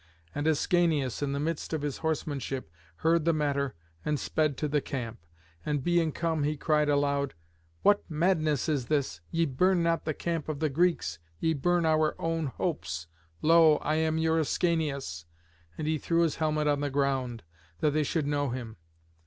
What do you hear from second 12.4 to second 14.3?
hopes. Lo! I am